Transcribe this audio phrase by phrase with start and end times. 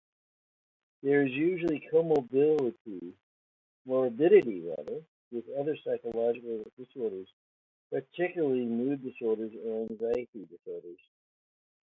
[1.03, 3.13] There is usually co-morbidity
[3.85, 7.27] with other psychological disorders,
[7.91, 10.97] particularly mood disorders or anxiety disorders.